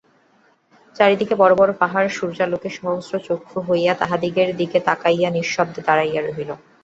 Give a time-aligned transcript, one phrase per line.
[0.95, 6.49] চারি দিকে বড়ো বড়ো পাহাড় সূর্যালোকে সহস্রচক্ষু হইয়া তাহাদিগের দিকে তাকাইয়া নিঃশব্দে দাঁড়াইয়া রহিল।